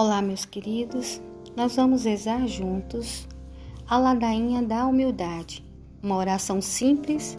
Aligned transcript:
Olá, 0.00 0.22
meus 0.22 0.44
queridos. 0.44 1.20
Nós 1.56 1.74
vamos 1.74 2.04
rezar 2.04 2.46
juntos 2.46 3.26
a 3.84 3.98
ladainha 3.98 4.62
da 4.62 4.86
humildade, 4.86 5.68
uma 6.00 6.14
oração 6.14 6.62
simples, 6.62 7.36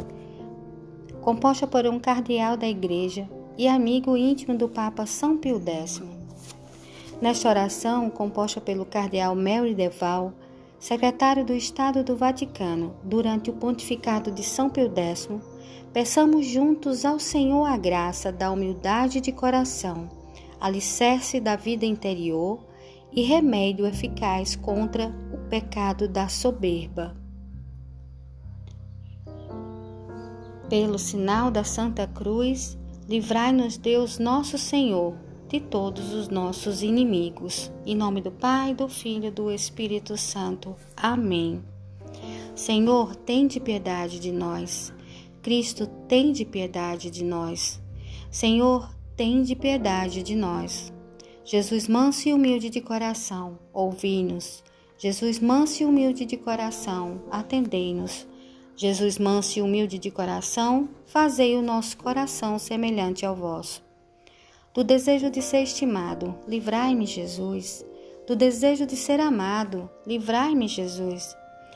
composta 1.22 1.66
por 1.66 1.88
um 1.88 1.98
cardeal 1.98 2.58
da 2.58 2.68
igreja 2.68 3.30
e 3.58 3.66
amigo 3.66 4.18
íntimo 4.18 4.58
do 4.58 4.68
Papa 4.68 5.06
São 5.06 5.38
Pio 5.38 5.58
X. 5.66 6.04
Nesta 7.22 7.48
oração, 7.48 8.10
composta 8.10 8.60
pelo 8.60 8.86
cardeal 8.86 9.38
Mary 9.38 9.74
Deval, 9.74 10.34
secretário 10.78 11.46
do 11.46 11.54
Estado 11.54 12.04
do 12.04 12.18
Vaticano, 12.18 12.94
durante 13.06 13.50
o 13.50 13.54
pontificado 13.54 14.32
de 14.32 14.44
São 14.44 14.70
Pio 14.70 14.92
X, 14.94 15.30
peçamos 15.94 16.46
juntos 16.46 17.06
ao 17.06 17.20
Senhor 17.22 17.64
a 17.64 17.78
graça 17.78 18.34
da 18.34 18.52
humildade 18.52 19.22
de 19.22 19.32
coração 19.32 20.19
alicerce 20.60 21.40
da 21.40 21.56
vida 21.56 21.86
interior 21.86 22.66
e 23.12 23.22
remédio 23.22 23.86
eficaz 23.86 24.56
contra 24.56 25.08
o 25.34 25.50
pecado 25.50 26.08
da 26.08 26.28
soberba. 26.28 27.16
Pelo 30.70 31.00
sinal 31.00 31.50
da 31.50 31.64
Santa 31.64 32.06
Cruz, 32.06 32.78
livrai-nos 33.08 33.78
Deus 33.78 34.20
nosso 34.20 34.58
Senhor 34.58 35.16
de 35.48 35.60
todos 35.60 36.14
os 36.14 36.30
nossos 36.30 36.84
inimigos. 36.84 37.72
Em 37.84 37.96
nome 37.96 38.22
do 38.22 38.32
Pai, 38.32 38.76
do 38.76 38.88
Filho 38.88 39.26
e 39.26 39.32
do 39.32 39.50
Espírito 39.52 40.16
Santo. 40.16 40.76
Amém. 40.96 41.64
Senhor, 42.54 43.16
tende 43.16 43.60
piedade 43.60 44.20
de 44.20 44.32
nós. 44.32 44.94
Cristo, 45.42 45.88
tende 46.08 46.46
piedade 46.46 47.10
de 47.10 47.24
nós. 47.24 47.82
Senhor, 48.30 48.94
tende 49.20 49.54
piedade 49.54 50.24
de 50.24 50.34
nós. 50.34 50.94
Jesus 51.44 51.90
manso 51.90 52.30
e 52.30 52.34
humilde 52.34 52.70
de 52.70 52.80
coração, 52.80 53.60
ouvi-nos. 53.74 54.64
Jesus 54.98 55.42
manso 55.42 55.84
e 55.84 55.86
humilde 55.86 56.24
de 56.24 56.38
coração, 56.38 57.22
atendei-nos. 57.30 58.26
Jesus 58.78 59.18
manso 59.18 59.60
e 59.60 59.62
humilde 59.62 60.00
de 60.00 60.10
coração, 60.10 60.88
fazei 61.06 61.58
o 61.58 61.62
nosso 61.62 61.98
coração 61.98 62.58
semelhante 62.58 63.26
ao 63.26 63.36
vosso. 63.36 63.84
Do 64.74 64.86
desejo 64.86 65.30
de 65.30 65.42
ser 65.42 65.64
estimado, 65.64 66.34
livrai-me, 66.48 67.06
Jesus. 67.06 67.86
Do 68.26 68.38
desejo 68.38 68.86
de 68.86 68.96
ser 68.96 69.20
amado, 69.20 69.90
livrai-me, 70.08 70.66
Jesus. 70.66 71.36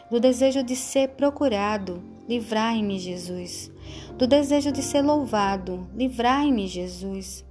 Do 0.10 0.18
desejo 0.18 0.64
de 0.64 0.78
ser 0.78 1.10
procurado, 1.10 2.02
livrai-me, 2.28 3.00
Jesus. 3.00 3.72
Do 4.18 4.28
desejo 4.28 4.72
de 4.72 4.82
ser 4.82 5.02
louvado, 5.02 5.88
livrai-me, 5.96 6.68
Jesus. 6.68 7.46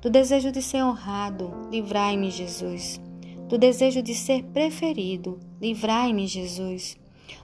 Do 0.00 0.10
desejo 0.10 0.50
de 0.50 0.62
ser 0.62 0.82
honrado, 0.82 1.52
livrai-me, 1.70 2.30
Jesus. 2.30 3.00
Do 3.48 3.58
desejo 3.58 4.02
de 4.02 4.14
ser 4.14 4.42
preferido, 4.44 5.38
livrai-me, 5.60 6.26
Jesus. 6.26 6.96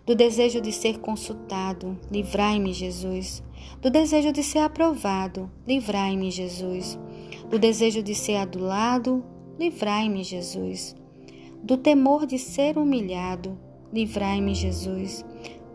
Do 0.06 0.14
desejo 0.14 0.60
de 0.60 0.72
ser 0.72 0.98
consultado, 0.98 1.98
livrai-me, 2.10 2.72
Jesus. 2.72 3.42
Do 3.80 3.90
desejo 3.90 4.32
de 4.32 4.42
ser 4.42 4.60
aprovado, 4.60 5.50
livrai-me, 5.66 6.30
Jesus. 6.30 6.98
Do 7.50 7.58
desejo 7.58 8.02
de 8.02 8.14
ser 8.14 8.36
adulado, 8.36 9.24
livrai-me, 9.58 10.22
Jesus. 10.22 10.96
Do 11.62 11.76
temor 11.76 12.26
de 12.26 12.38
ser 12.38 12.78
humilhado, 12.78 13.58
livrai-me, 13.92 14.54
Jesus 14.54 15.24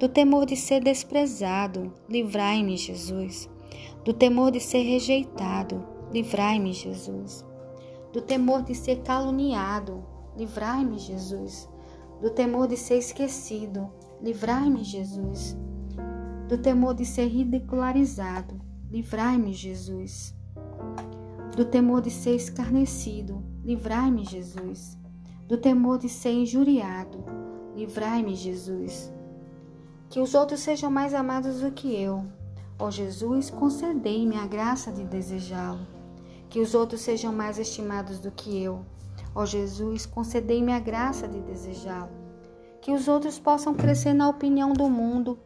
do 0.04 0.10
temor 0.10 0.46
de 0.46 0.58
ser 0.58 0.84
desprezado, 0.84 1.94
livrai-me, 2.10 2.76
Jesus. 2.76 3.50
Do 4.04 4.14
temor 4.14 4.52
de 4.52 4.60
ser 4.60 4.84
rejeitado, 4.84 5.82
livrai-me, 6.12 6.74
Jesus. 6.74 7.46
Do 8.12 8.22
temor 8.22 8.64
de 8.64 8.76
ser 8.76 8.98
caluniado, 9.04 10.04
livrai-me, 10.36 11.00
Jesus. 11.00 11.70
Do 12.22 12.30
temor 12.32 12.68
de 12.68 12.76
ser 12.76 12.98
esquecido, 12.98 13.90
livrai-me, 14.22 14.84
Jesus. 14.84 15.56
Do 16.50 16.58
temor 16.58 16.96
de 16.96 17.06
ser 17.06 17.30
ridicularizado, 17.30 18.60
livrai-me, 18.92 19.54
Jesus. 19.54 20.36
Do 21.56 21.64
temor 21.64 22.02
de 22.02 22.12
ser 22.12 22.36
escarnecido, 22.36 23.42
livrai-me, 23.64 24.26
Jesus. 24.26 24.98
Do 25.48 25.58
temor 25.58 25.98
de 25.98 26.10
ser 26.10 26.34
injuriado, 26.34 27.24
livrai-me, 27.74 28.36
Jesus 28.36 29.13
que 30.14 30.20
os 30.20 30.36
outros 30.36 30.60
sejam 30.60 30.92
mais 30.92 31.12
amados 31.12 31.62
do 31.62 31.72
que 31.72 32.00
eu. 32.00 32.24
Ó 32.78 32.92
Jesus, 32.92 33.50
concedei-me 33.50 34.36
a 34.36 34.46
graça 34.46 34.92
de 34.92 35.04
desejá-lo. 35.04 35.80
Que 36.52 36.60
os 36.60 36.76
outros 36.76 37.02
sejam 37.02 37.34
mais 37.34 37.58
estimados 37.58 38.20
do 38.20 38.30
que 38.30 38.62
eu. 38.62 38.86
Ó 39.34 39.44
Jesus, 39.44 40.06
concedei-me 40.06 40.72
a 40.72 40.80
graça 40.80 41.28
de 41.28 41.40
desejá-lo. 41.40 42.12
Que 42.80 42.92
os 42.92 43.08
outros 43.08 43.40
possam 43.40 43.74
crescer 43.74 44.14
na 44.14 44.30
opinião 44.30 44.72
do 44.72 44.88
mundo 44.88 45.40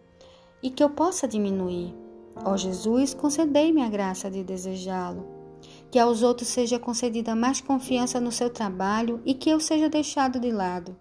e 0.62 0.70
que 0.70 0.84
eu 0.84 0.90
possa 0.90 1.30
diminuir. 1.30 1.96
Ó 2.44 2.58
Jesus, 2.58 3.14
concedei-me 3.14 3.82
a 3.82 3.90
graça 3.90 4.30
de 4.30 4.44
desejá-lo. 4.44 5.26
Que 5.90 5.98
aos 5.98 6.22
outros 6.22 6.50
seja 6.50 6.78
concedida 6.78 7.34
mais 7.34 7.62
confiança 7.62 8.20
no 8.20 8.34
seu 8.34 8.50
trabalho 8.50 9.22
e 9.24 9.34
que 9.34 9.50
eu 9.50 9.62
seja 9.62 9.88
deixado 9.88 10.42
de 10.42 10.52
lado. 10.52 10.94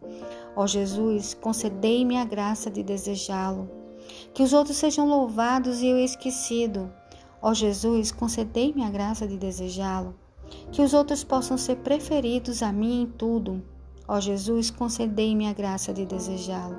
Ó 0.56 0.66
Jesus, 0.66 1.34
concedei-me 1.34 2.16
a 2.16 2.24
graça 2.24 2.70
de 2.70 2.82
desejá-lo. 2.82 3.70
Que 4.32 4.42
os 4.42 4.54
outros 4.54 4.78
sejam 4.78 5.06
louvados 5.06 5.82
e 5.82 5.86
eu 5.86 5.98
esquecido. 5.98 6.90
Ó 7.42 7.52
Jesus, 7.52 8.10
concedei-me 8.10 8.82
a 8.82 8.88
graça 8.88 9.28
de 9.28 9.36
desejá-lo. 9.36 10.14
Que 10.72 10.80
os 10.80 10.94
outros 10.94 11.22
possam 11.22 11.58
ser 11.58 11.76
preferidos 11.76 12.62
a 12.62 12.72
mim 12.72 13.02
em 13.02 13.06
tudo. 13.06 13.62
Ó 14.08 14.18
Jesus, 14.18 14.70
concedei-me 14.70 15.46
a 15.46 15.52
graça 15.52 15.92
de 15.92 16.06
desejá-lo. 16.06 16.78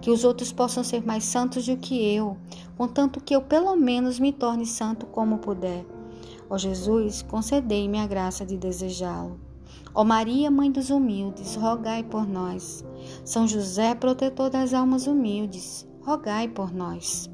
Que 0.00 0.12
os 0.12 0.22
outros 0.22 0.52
possam 0.52 0.84
ser 0.84 1.04
mais 1.04 1.24
santos 1.24 1.66
do 1.66 1.76
que 1.76 2.14
eu, 2.14 2.36
contanto 2.76 3.20
que 3.20 3.34
eu 3.34 3.42
pelo 3.42 3.74
menos 3.74 4.20
me 4.20 4.32
torne 4.32 4.64
santo 4.64 5.06
como 5.06 5.38
puder. 5.38 5.84
Ó 6.48 6.56
Jesus, 6.56 7.22
concedei-me 7.22 7.98
a 7.98 8.06
graça 8.06 8.46
de 8.46 8.56
desejá-lo. 8.56 9.47
Ó 9.94 10.04
Maria, 10.04 10.50
Mãe 10.50 10.70
dos 10.70 10.90
humildes, 10.90 11.56
rogai 11.56 12.02
por 12.02 12.26
nós. 12.26 12.84
São 13.24 13.46
José, 13.46 13.94
protetor 13.94 14.50
das 14.50 14.72
almas 14.72 15.06
humildes, 15.06 15.88
rogai 16.02 16.48
por 16.48 16.72
nós. 16.72 17.30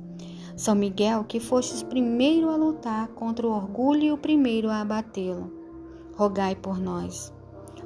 São 0.56 0.74
Miguel, 0.74 1.24
que 1.24 1.40
fostes 1.40 1.82
primeiro 1.82 2.48
a 2.48 2.56
lutar 2.56 3.08
contra 3.08 3.46
o 3.46 3.50
orgulho 3.50 4.02
e 4.02 4.12
o 4.12 4.18
primeiro 4.18 4.70
a 4.70 4.80
abatê-lo, 4.80 5.52
rogai 6.16 6.54
por 6.54 6.78
nós. 6.78 7.32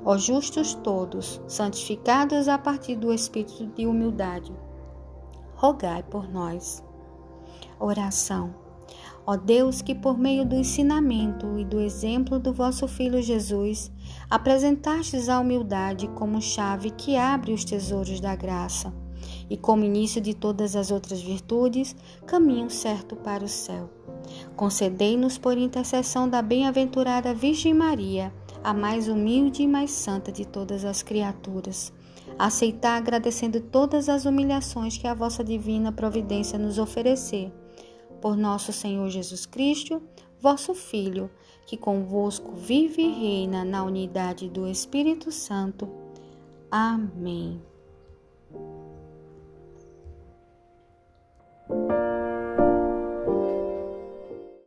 Ó 0.04 0.16
justos 0.16 0.74
todos, 0.74 1.40
santificados 1.46 2.46
a 2.46 2.58
partir 2.58 2.96
do 2.96 3.12
espírito 3.12 3.66
de 3.68 3.86
humildade, 3.86 4.52
rogai 5.54 6.02
por 6.02 6.28
nós. 6.28 6.84
Oração. 7.80 8.54
Ó 9.26 9.36
Deus, 9.36 9.82
que 9.82 9.94
por 9.94 10.18
meio 10.18 10.44
do 10.46 10.54
ensinamento 10.54 11.58
e 11.58 11.64
do 11.64 11.80
exemplo 11.80 12.38
do 12.38 12.52
vosso 12.52 12.88
Filho 12.88 13.20
Jesus, 13.20 13.90
apresentastes 14.30 15.28
a 15.28 15.40
humildade 15.40 16.08
como 16.08 16.40
chave 16.40 16.90
que 16.90 17.16
abre 17.16 17.52
os 17.52 17.64
tesouros 17.64 18.20
da 18.20 18.36
graça, 18.36 18.92
e 19.48 19.56
como 19.56 19.84
início 19.84 20.20
de 20.20 20.34
todas 20.34 20.76
as 20.76 20.90
outras 20.90 21.20
virtudes, 21.20 21.96
caminho 22.26 22.70
certo 22.70 23.16
para 23.16 23.44
o 23.44 23.48
céu. 23.48 23.90
Concedei-nos, 24.54 25.38
por 25.38 25.56
intercessão 25.56 26.28
da 26.28 26.42
bem-aventurada 26.42 27.32
Virgem 27.32 27.72
Maria, 27.72 28.32
a 28.62 28.74
mais 28.74 29.08
humilde 29.08 29.62
e 29.62 29.66
mais 29.66 29.90
santa 29.90 30.30
de 30.30 30.46
todas 30.46 30.84
as 30.84 31.02
criaturas, 31.02 31.92
aceitar 32.38 32.96
agradecendo 32.96 33.60
todas 33.60 34.08
as 34.08 34.26
humilhações 34.26 34.98
que 34.98 35.06
a 35.06 35.14
vossa 35.14 35.42
divina 35.42 35.90
providência 35.90 36.58
nos 36.58 36.78
oferecer 36.78 37.52
por 38.20 38.36
nosso 38.36 38.72
Senhor 38.72 39.08
Jesus 39.08 39.46
Cristo, 39.46 40.02
vosso 40.40 40.74
Filho, 40.74 41.30
que 41.66 41.76
convosco 41.76 42.52
vive 42.52 43.02
e 43.02 43.12
reina 43.12 43.64
na 43.64 43.84
unidade 43.84 44.48
do 44.48 44.66
Espírito 44.66 45.30
Santo. 45.30 45.88
Amém. 46.70 47.60